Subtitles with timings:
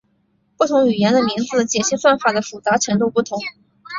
[0.57, 3.37] 不同语言的名字解析算法的复杂度不同。